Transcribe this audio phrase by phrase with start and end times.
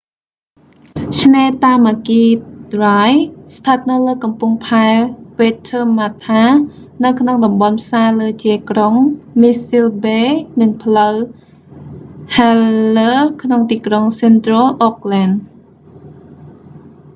[1.21, 2.23] ឆ្នេរតាម៉ាគី
[2.73, 4.87] ដ្រាយ tamaki drive ស្ថិតនៅលើកំពង់ផែ
[5.39, 8.93] វ៉េតធើម៉ាថា waitemata harbour នៅក្នុងតំបន់ផ្សារលើជាយក្រុង
[9.41, 11.19] មីសសិន ប៊េ mission bay និងផ្លូវ st
[12.37, 16.91] heliers ក្នុងទីក្រុង សិនត្រុល អូកលែន central auckland